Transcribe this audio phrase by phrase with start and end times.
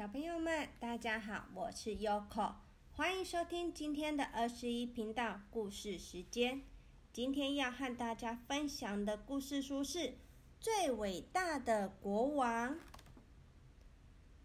[0.00, 2.54] 小朋友们，大家好，我是 Yoko，
[2.92, 6.62] 欢迎收听今天的二十一频道故事时间。
[7.12, 9.98] 今天要和大家分享的故事书是
[10.58, 12.76] 《最伟大的国王》。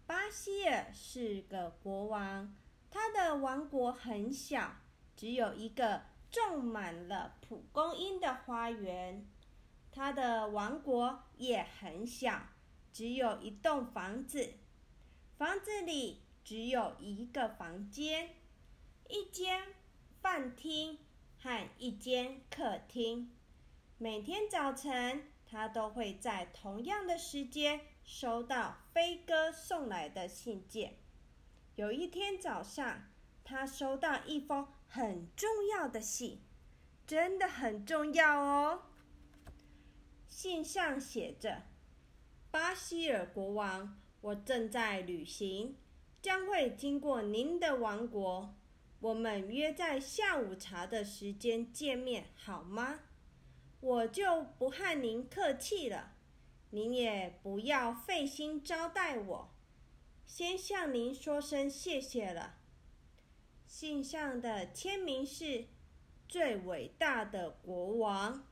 [0.06, 2.54] 巴希尔是个国王，
[2.92, 4.74] 他的王国很小，
[5.16, 9.26] 只有一个种满了蒲公英的花园。
[9.90, 12.42] 他的王国也很小，
[12.92, 14.56] 只有一栋房子。
[15.38, 18.30] 房子里只有一个房间，
[19.10, 19.68] 一间
[20.22, 20.98] 饭厅
[21.42, 23.36] 和一间客厅。
[23.98, 31.00] 每天早晨，他都会在同样的时间收到飞哥送来的信件。
[31.76, 33.04] 有一天早上，
[33.44, 36.42] 他收到一封很重要的信，
[37.06, 38.84] 真的很重要哦。
[40.30, 41.64] 信上写着
[42.50, 45.78] ：“巴希尔国王。”我正在旅行，
[46.20, 48.56] 将会经过您的王国。
[49.00, 53.02] 我们约在下午茶的时间见面，好吗？
[53.82, 56.16] 我就不和您客气了，
[56.72, 59.54] 您也不要费心招待我。
[60.26, 62.56] 先向您说声谢谢了。
[63.68, 65.66] 信上的签名是
[66.28, 68.48] “最伟大的国王”。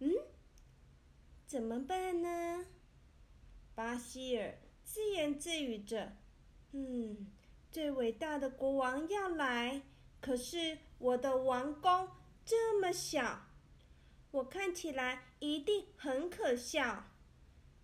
[0.00, 0.10] 嗯，
[1.46, 2.66] 怎么办呢？
[3.76, 4.58] 巴希尔。
[4.84, 6.16] 自言自语着
[6.72, 7.26] ：“嗯，
[7.70, 9.82] 最伟大的国王要来，
[10.20, 12.08] 可是我的王宫
[12.44, 13.46] 这么小，
[14.30, 17.06] 我看起来一定很可笑。”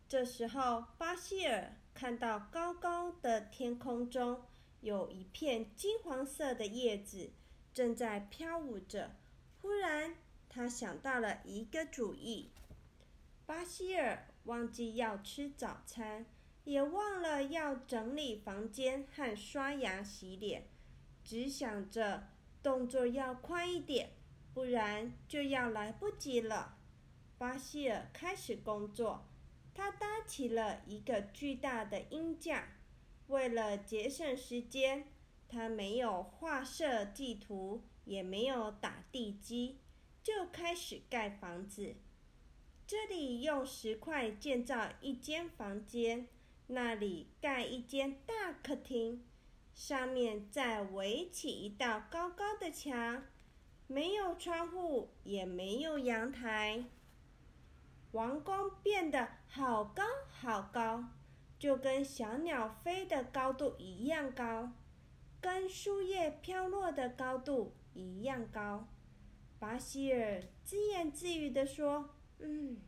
[0.07, 4.42] 这时候，巴希尔看到高高的天空中
[4.81, 7.31] 有一片金黄色的叶子
[7.73, 9.17] 正在飘舞着。
[9.62, 10.17] 忽然，
[10.48, 12.51] 他想到了一个主意。
[13.47, 16.27] 巴希尔忘记要吃早餐。
[16.64, 20.69] 也忘了要整理房间和刷牙洗脸，
[21.25, 22.28] 只想着
[22.62, 24.11] 动作要快一点，
[24.52, 26.77] 不然就要来不及了。
[27.39, 29.27] 巴希尔开始工作，
[29.74, 32.68] 他搭起了一个巨大的鹰架。
[33.29, 35.06] 为了节省时间，
[35.48, 39.79] 他没有画设计图，也没有打地基，
[40.23, 41.96] 就开始盖房子。
[42.86, 46.29] 这里用石块建造一间房间。
[46.73, 49.27] 那里盖一间大客厅，
[49.75, 53.25] 上面再围起一道高高的墙，
[53.89, 56.85] 没有窗户，也没有阳台。
[58.13, 61.07] 王宫变得好高好高，
[61.59, 64.70] 就跟小鸟飞的高度一样高，
[65.41, 68.86] 跟树叶飘落的高度一样高。
[69.59, 72.80] 巴希尔自言自语地说：“嗯，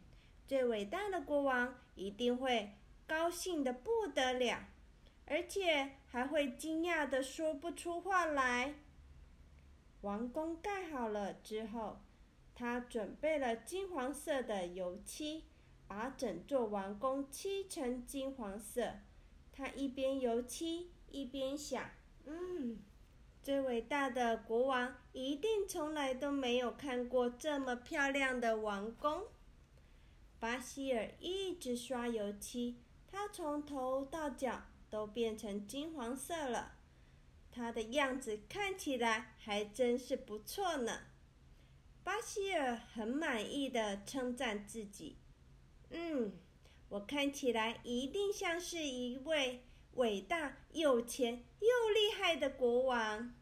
[0.46, 2.74] 最伟大的国王一定会。”
[3.06, 4.68] 高兴的不得了，
[5.26, 8.74] 而且还会惊讶的说不出话来。
[10.00, 12.00] 王宫盖好了之后，
[12.54, 15.44] 他准备了金黄色的油漆，
[15.86, 18.94] 把整座王宫漆成金黄色。
[19.52, 21.90] 他一边油漆一边想
[22.24, 22.78] ：“嗯，
[23.42, 29.24] 最伟大的国王一定从来都没有看过这么漂亮的王宫。”
[30.40, 32.78] 巴希尔一直刷油漆。
[33.12, 36.78] 他从头到脚都变成金黄色了，
[37.50, 41.00] 他的样子看起来还真是不错呢。
[42.02, 45.18] 巴希尔很满意的称赞自己
[45.90, 46.32] ：“嗯，
[46.88, 49.62] 我看起来一定像是一位
[49.92, 53.34] 伟大、有钱又厉害的国王，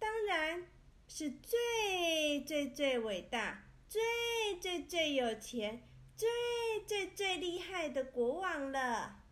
[0.00, 0.66] 当然
[1.06, 4.02] 是最最最伟大、最
[4.60, 5.86] 最最有钱。”
[6.20, 9.22] 最最最厉害的国王了。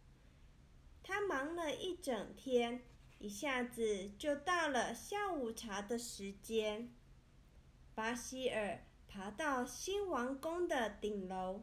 [1.02, 2.82] 他忙了一整天，
[3.18, 6.90] 一下子就到了下午茶的时间。
[7.94, 11.62] 巴希尔爬到新王宫的顶楼，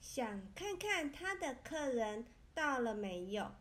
[0.00, 3.52] 想看看他的客人到了没有，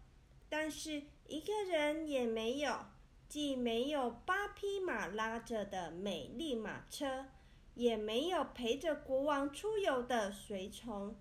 [0.49, 2.87] 但是一个人也没有，
[3.29, 7.27] 既没有八匹马拉着的美丽马车。
[7.75, 11.15] 也没有陪着国王出游的随从，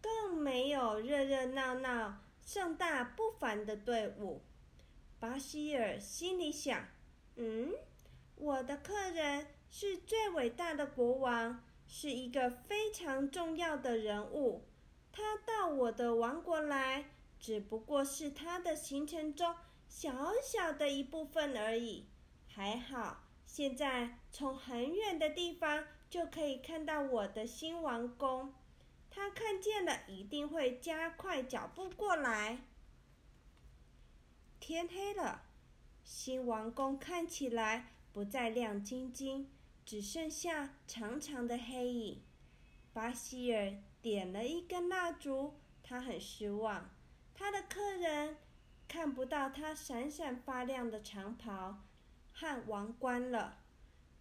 [0.00, 4.42] 更没有热热闹闹、盛大不凡的队伍。
[5.18, 6.86] 巴希尔心里想
[7.34, 7.72] ：“嗯，
[8.36, 14.64] 我的客人是最伟大的国王，是一个非常重要的人物。
[15.10, 17.10] 他到我的王国来，
[17.40, 19.56] 只不过是他的行程中
[19.88, 22.06] 小小的一部分而已。
[22.46, 28.52] 还好。”现在从很远的地方就可以看到我的新王宫，
[29.10, 32.58] 他看见了一定会加快脚步过来。
[34.60, 35.46] 天黑了，
[36.04, 39.50] 新王宫看起来不再亮晶晶，
[39.84, 42.22] 只剩下长长的黑影。
[42.92, 43.72] 巴希尔
[44.02, 46.90] 点了一根蜡烛，他很失望，
[47.34, 48.36] 他的客人
[48.86, 51.78] 看不到他闪闪发亮的长袍
[52.40, 53.58] 和王冠了，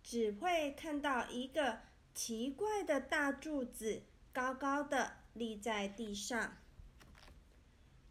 [0.02, 1.81] 只会看到一个
[2.16, 4.02] 奇怪的大柱子，
[4.34, 6.58] 高高的立在地上。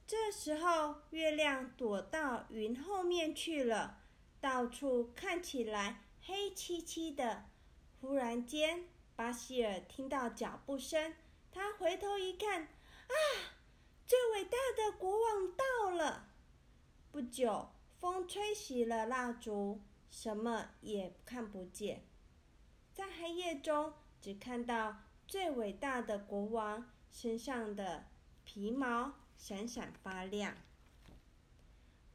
[0.06, 3.98] 这时候，月亮躲到云后面去了，
[4.40, 7.46] 到处看起来黑漆漆的。
[8.00, 8.84] 忽然间，
[9.16, 11.14] 巴希尔听到脚步声，
[11.50, 13.14] 他回头一看，啊，
[14.06, 16.28] 最伟大的国王到了！
[17.10, 19.80] 不久，风吹熄了蜡烛，
[20.10, 22.04] 什么也看不见。
[22.92, 28.06] 在黑夜中，只看到最伟大的国王身上的
[28.44, 29.14] 皮毛。
[29.38, 30.56] 闪闪发亮。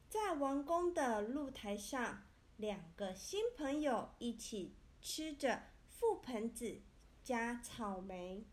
[0.09, 2.23] 在王宫的露台上，
[2.57, 6.81] 两个新朋友一起吃着覆盆子
[7.21, 8.43] 加草莓、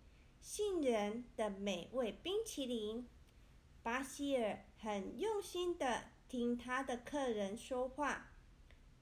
[0.43, 3.09] 杏仁的美味冰淇淋。
[3.83, 8.33] 巴希尔很用心的听他的客人说话。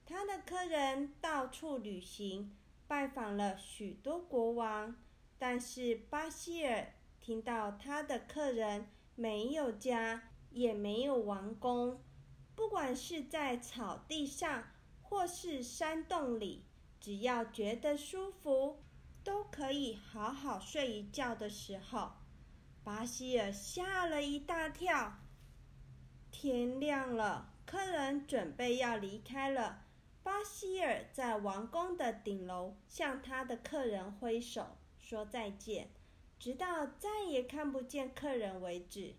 [0.09, 2.55] 他的客人到处旅行，
[2.87, 4.95] 拜访了许多国王，
[5.37, 8.87] 但是巴希尔听到他的客人。
[9.19, 12.01] 没有家，也没有王宫。
[12.55, 14.63] 不管是在草地上，
[15.01, 16.63] 或是山洞里，
[16.99, 18.83] 只要觉得舒服，
[19.23, 22.11] 都可以好好睡一觉的时候，
[22.83, 25.15] 巴希尔吓了一大跳。
[26.31, 29.86] 天亮了，客人准备要离开了。
[30.27, 35.89] 巴希尔在王宫的顶楼向他的客人挥手说再见。
[36.37, 39.15] 直到再也看不见客人为止，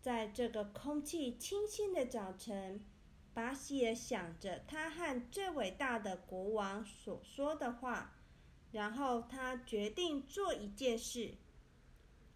[0.00, 2.84] 在这个空气清新的早晨，
[3.32, 8.16] 巴希尔想着他和最伟大的国王所说的话，
[8.72, 11.36] 然后他决定做一件事。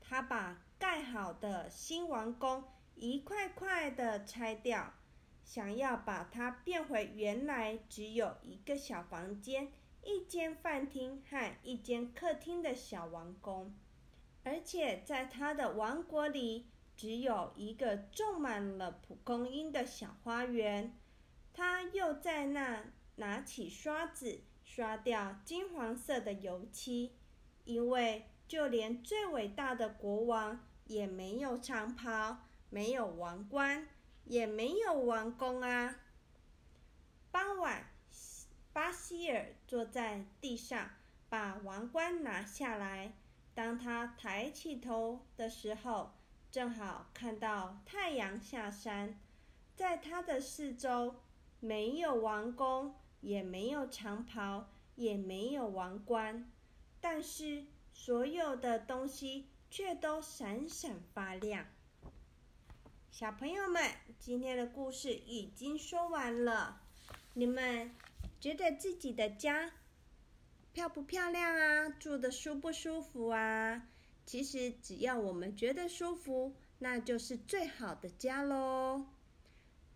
[0.00, 2.62] 他把盖好的新王宫
[2.94, 4.94] 一块块的拆掉，
[5.46, 9.72] 想要把它变回原来只有一个小房间、
[10.02, 13.72] 一间饭厅和一间客厅的小王宫。
[14.42, 16.66] 而且在他的王国里，
[16.96, 20.92] 只有一个种满了蒲公英的小花园。
[21.54, 22.84] 他又在那
[23.14, 27.12] 拿起刷子刷掉金黄色的油漆，
[27.64, 32.38] 因为就连最伟大的国王也没有长袍，
[32.68, 33.88] 没有王冠，
[34.26, 35.96] 也没有王宫啊。
[37.30, 37.90] 傍晚，
[38.72, 40.90] 巴希尔坐在地上，
[41.28, 43.14] 把王冠拿下来。
[43.54, 46.12] 当他抬起头的时候，
[46.50, 49.18] 正好看到太阳下山。
[49.74, 51.16] 在他的四周，
[51.60, 56.50] 没有王宫，也没有长袍，也没有王冠，
[57.00, 61.66] 但是所有的东西却都闪闪发亮。
[63.18, 63.82] 小朋友们，
[64.18, 66.82] 今天的故事已经说完了，
[67.32, 67.90] 你们
[68.38, 69.72] 觉得自己的家？
[70.74, 71.88] 漂不漂亮啊？
[71.88, 73.88] 住的舒不舒服啊？
[74.26, 79.06] 其实只要我们觉得舒服，那就是最好的家喽。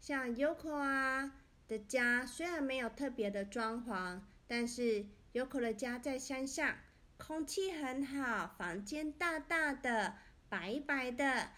[0.00, 1.34] 像 Yoko 啊
[1.68, 6.74] 的家，虽然没有特别的装潢，但是 Yoko 的家在山上，
[7.18, 10.16] 空气很好，房间大大的，
[10.48, 11.50] 白白的。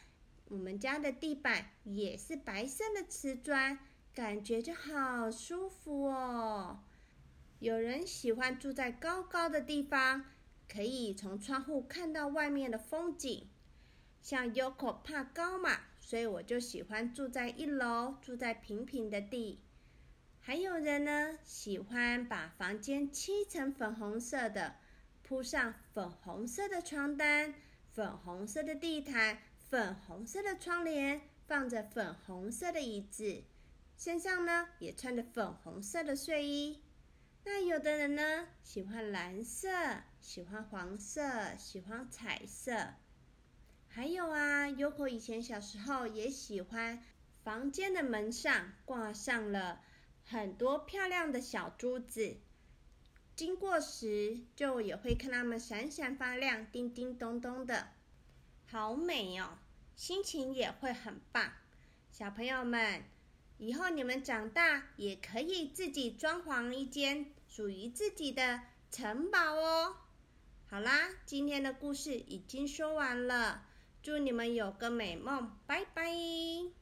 [0.52, 3.78] 我们家的地板也是白色的瓷砖，
[4.14, 6.84] 感觉就好舒服哦。
[7.58, 10.26] 有人喜欢住在高高的地方，
[10.68, 13.48] 可以从窗户看到外面的风景。
[14.20, 19.62] 像 Yoko 怕高嘛，所以我就喜欢住在一楼，住在平平的地。
[20.38, 24.76] 还有人呢，喜欢把房间漆成粉红色的，
[25.22, 27.54] 铺上粉红色的床单、
[27.90, 29.38] 粉红色的地毯、
[29.72, 33.42] 粉红色的窗帘，放着粉红色的椅子，
[33.96, 36.82] 身上呢也穿着粉红色的睡衣。
[37.46, 39.70] 那有的人呢，喜欢蓝色，
[40.20, 42.90] 喜欢黄色，喜欢彩色。
[43.88, 47.02] 还有啊，Yoko 以前小时候也喜欢，
[47.42, 49.80] 房间的门上挂上了
[50.22, 52.36] 很多漂亮的小珠子，
[53.34, 57.88] 经过时就也会看它们闪闪发亮，叮叮咚咚的，
[58.72, 59.58] 好美哦，
[59.94, 61.52] 心情也会很棒。
[62.10, 63.04] 小朋友们。
[63.58, 69.98] 以后你们长大也可以自己装潢一间属于自己的城堡哦。
[70.68, 73.66] 好啦，今天的故事已经说完了，
[74.02, 76.81] 祝你们有个美梦，拜拜。